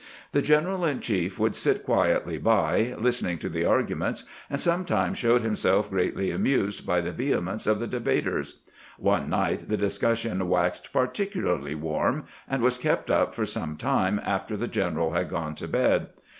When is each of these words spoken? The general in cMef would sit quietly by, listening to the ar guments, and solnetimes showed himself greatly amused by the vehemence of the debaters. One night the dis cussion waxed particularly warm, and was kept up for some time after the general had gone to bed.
The 0.31 0.41
general 0.41 0.83
in 0.83 0.99
cMef 0.99 1.37
would 1.37 1.55
sit 1.55 1.83
quietly 1.85 2.39
by, 2.39 2.95
listening 2.97 3.37
to 3.37 3.49
the 3.49 3.65
ar 3.65 3.83
guments, 3.83 4.23
and 4.49 4.57
solnetimes 4.59 5.15
showed 5.17 5.43
himself 5.43 5.91
greatly 5.91 6.31
amused 6.31 6.87
by 6.87 7.01
the 7.01 7.11
vehemence 7.11 7.67
of 7.67 7.79
the 7.79 7.85
debaters. 7.85 8.61
One 8.97 9.29
night 9.29 9.69
the 9.69 9.77
dis 9.77 9.99
cussion 9.99 10.41
waxed 10.47 10.91
particularly 10.91 11.75
warm, 11.75 12.23
and 12.49 12.63
was 12.63 12.79
kept 12.79 13.11
up 13.11 13.35
for 13.35 13.45
some 13.45 13.77
time 13.77 14.19
after 14.25 14.57
the 14.57 14.67
general 14.67 15.11
had 15.11 15.29
gone 15.29 15.53
to 15.53 15.67
bed. 15.67 16.07